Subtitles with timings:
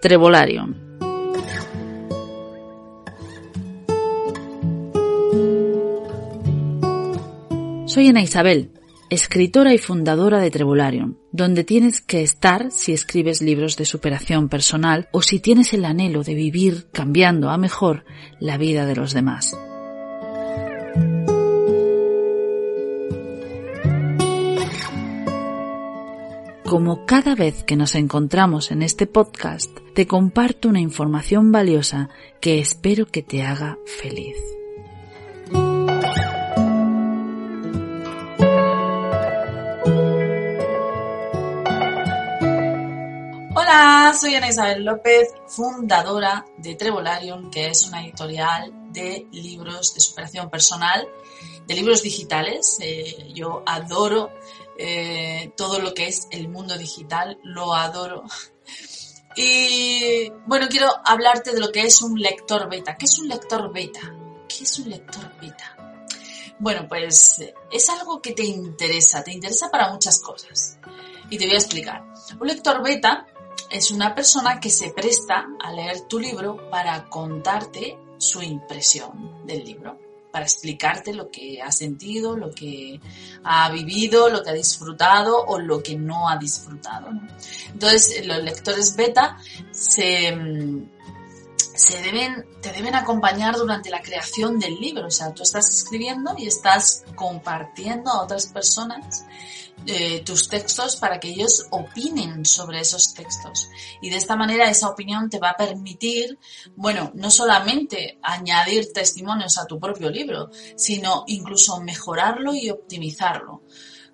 [0.00, 0.74] Trevolarium.
[7.86, 8.70] Soy Ana Isabel,
[9.10, 15.08] escritora y fundadora de Trevolarium, donde tienes que estar si escribes libros de superación personal
[15.10, 18.04] o si tienes el anhelo de vivir cambiando a mejor
[18.38, 19.56] la vida de los demás.
[26.68, 32.10] Como cada vez que nos encontramos en este podcast, te comparto una información valiosa
[32.42, 34.36] que espero que te haga feliz.
[43.54, 50.00] Hola, soy Ana Isabel López, fundadora de Trevolarium, que es una editorial de libros de
[50.02, 51.08] superación personal,
[51.66, 52.76] de libros digitales.
[52.82, 54.32] Eh, yo adoro
[54.78, 58.24] eh, todo lo que es el mundo digital, lo adoro.
[59.40, 62.96] Y bueno, quiero hablarte de lo que es un lector beta.
[62.96, 64.00] ¿Qué es un lector beta?
[64.48, 65.76] ¿Qué es un lector beta?
[66.58, 70.78] Bueno, pues es algo que te interesa, te interesa para muchas cosas.
[71.30, 72.04] Y te voy a explicar.
[72.40, 73.28] Un lector beta
[73.70, 79.64] es una persona que se presta a leer tu libro para contarte su impresión del
[79.64, 79.98] libro,
[80.30, 83.00] para explicarte lo que ha sentido, lo que
[83.44, 87.08] ha vivido, lo que ha disfrutado o lo que no ha disfrutado.
[87.72, 89.38] Entonces, los lectores beta
[89.70, 90.36] se,
[91.74, 95.06] se deben, te deben acompañar durante la creación del libro.
[95.06, 99.24] O sea, tú estás escribiendo y estás compartiendo a otras personas
[99.86, 103.68] eh, tus textos para que ellos opinen sobre esos textos.
[104.02, 106.38] Y de esta manera esa opinión te va a permitir,
[106.76, 113.62] bueno, no solamente añadir testimonios a tu propio libro, sino incluso mejorarlo y optimizarlo.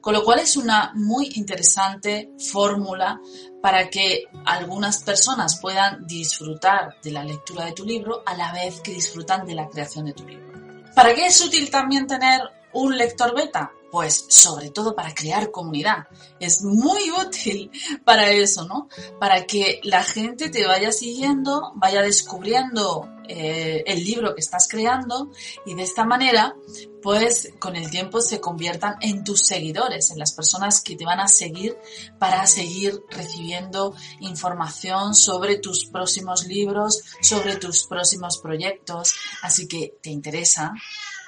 [0.00, 3.18] Con lo cual es una muy interesante fórmula
[3.62, 8.82] para que algunas personas puedan disfrutar de la lectura de tu libro a la vez
[8.82, 10.52] que disfrutan de la creación de tu libro.
[10.94, 12.42] ¿Para qué es útil también tener
[12.74, 13.72] un lector beta?
[13.94, 16.08] Pues sobre todo para crear comunidad.
[16.40, 17.70] Es muy útil
[18.04, 18.88] para eso, ¿no?
[19.20, 25.30] Para que la gente te vaya siguiendo, vaya descubriendo eh, el libro que estás creando
[25.64, 26.56] y de esta manera,
[27.04, 31.20] pues con el tiempo se conviertan en tus seguidores, en las personas que te van
[31.20, 31.78] a seguir
[32.18, 39.14] para seguir recibiendo información sobre tus próximos libros, sobre tus próximos proyectos.
[39.40, 40.72] Así que te interesa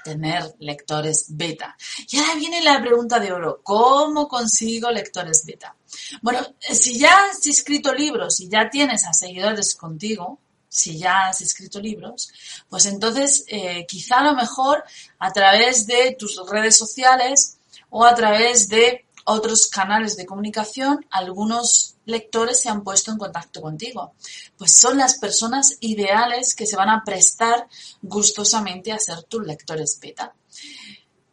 [0.06, 1.76] tener lectores beta.
[2.08, 5.74] Y ahora viene la pregunta de oro, ¿cómo consigo lectores beta?
[6.22, 11.40] Bueno, si ya has escrito libros, y ya tienes a seguidores contigo, si ya has
[11.40, 12.32] escrito libros,
[12.68, 14.84] pues entonces eh, quizá a lo mejor
[15.18, 17.58] a través de tus redes sociales
[17.90, 23.60] o a través de otros canales de comunicación, algunos lectores se han puesto en contacto
[23.60, 24.14] contigo.
[24.56, 27.66] Pues son las personas ideales que se van a prestar
[28.02, 30.32] gustosamente a ser tus lectores beta.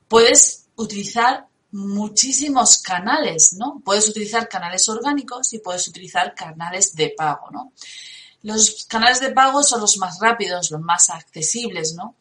[0.07, 3.81] Puedes utilizar muchísimos canales, ¿no?
[3.85, 7.73] Puedes utilizar canales orgánicos y puedes utilizar canales de pago, ¿no?
[8.41, 12.15] Los canales de pago son los más rápidos, los más accesibles, ¿no?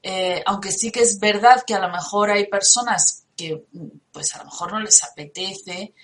[0.00, 3.64] Eh, aunque sí que es verdad que a lo mejor hay personas que
[4.12, 5.94] pues a lo mejor no les apetece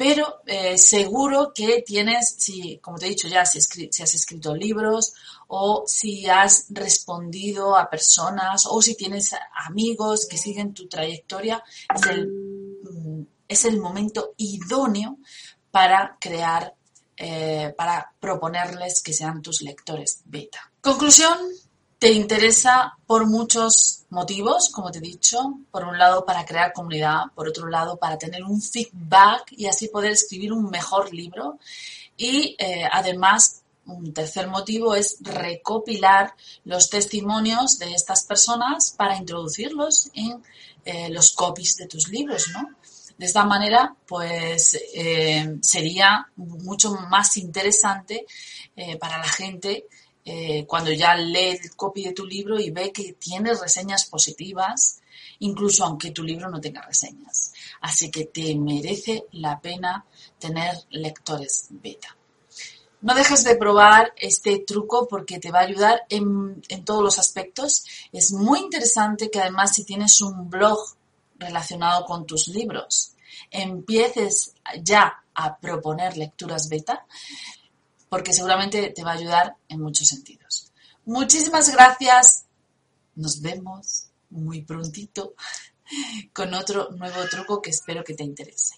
[0.00, 5.12] pero eh, seguro que tienes, si, como te he dicho ya, si, has escrito libros
[5.48, 9.34] o si has respondido a personas o si tienes
[9.66, 11.62] amigos que siguen tu trayectoria,
[11.94, 15.18] es el, mm, es el momento idóneo
[15.70, 16.74] para crear,
[17.18, 20.72] eh, para proponerles que sean tus lectores beta.
[20.80, 21.36] Conclusión,
[22.00, 25.58] te interesa por muchos motivos, como te he dicho.
[25.70, 29.88] Por un lado, para crear comunidad, por otro lado, para tener un feedback y así
[29.88, 31.58] poder escribir un mejor libro.
[32.16, 36.32] Y eh, además, un tercer motivo es recopilar
[36.64, 40.42] los testimonios de estas personas para introducirlos en
[40.86, 42.66] eh, los copies de tus libros, ¿no?
[43.18, 48.24] De esta manera, pues eh, sería mucho más interesante
[48.98, 49.84] para la gente
[50.24, 55.00] eh, cuando ya lee el copy de tu libro y ve que tienes reseñas positivas,
[55.40, 57.52] incluso aunque tu libro no tenga reseñas.
[57.80, 60.04] Así que te merece la pena
[60.38, 62.16] tener lectores beta.
[63.02, 67.18] No dejes de probar este truco porque te va a ayudar en, en todos los
[67.18, 67.86] aspectos.
[68.12, 70.78] Es muy interesante que además si tienes un blog
[71.38, 73.14] relacionado con tus libros,
[73.50, 74.52] empieces
[74.82, 77.06] ya a proponer lecturas beta
[78.10, 80.72] porque seguramente te va a ayudar en muchos sentidos.
[81.06, 82.44] Muchísimas gracias.
[83.14, 85.34] Nos vemos muy prontito
[86.34, 88.74] con otro nuevo truco que espero que te interese.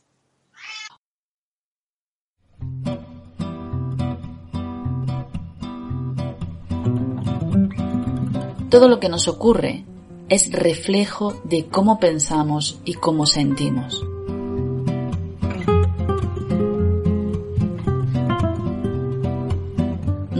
[8.70, 9.84] Todo lo que nos ocurre
[10.28, 14.02] es reflejo de cómo pensamos y cómo sentimos.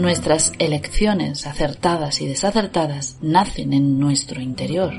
[0.03, 4.91] Nuestras elecciones acertadas y desacertadas nacen en nuestro interior.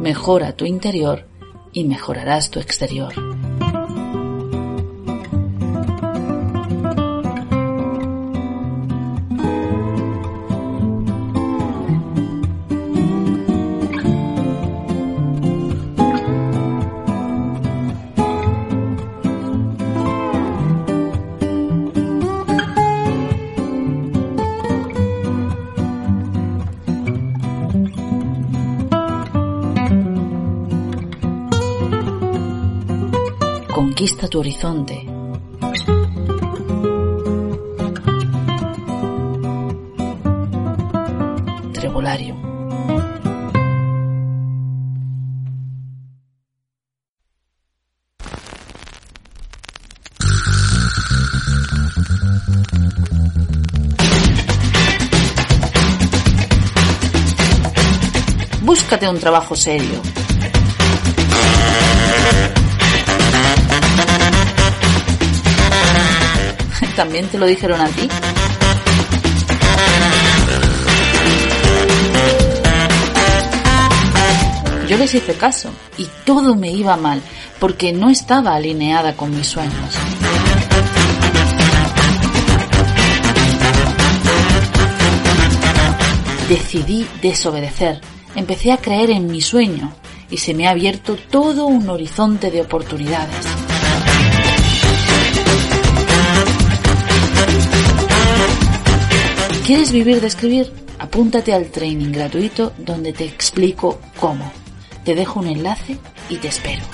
[0.00, 1.28] Mejora tu interior
[1.72, 3.14] y mejorarás tu exterior.
[34.06, 35.04] Conquista tu horizonte.
[41.72, 42.36] Trebolario.
[58.62, 60.25] Búscate un trabajo serio.
[66.96, 68.08] ¿También te lo dijeron a ti?
[74.88, 77.20] Yo les hice caso y todo me iba mal
[77.60, 79.74] porque no estaba alineada con mis sueños.
[86.48, 88.00] Decidí desobedecer,
[88.36, 89.92] empecé a creer en mi sueño
[90.30, 93.65] y se me ha abierto todo un horizonte de oportunidades.
[99.66, 100.72] ¿Quieres vivir de escribir?
[101.00, 104.52] Apúntate al training gratuito donde te explico cómo.
[105.04, 105.98] Te dejo un enlace
[106.28, 106.84] y te espero.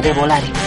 [0.00, 0.61] Trevolario.